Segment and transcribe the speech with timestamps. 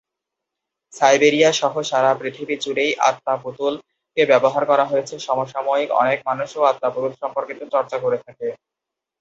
[0.93, 7.59] Siberia সহ সারা পৃথিবী জুড়েই "আত্মা পুতুল"-কে ব্যবহার করা হয়েছে, সমসাময়িক অনেক মানুষও আত্মা-পুতুল সম্পর্কিত
[7.73, 8.47] চর্চা করে থাকে।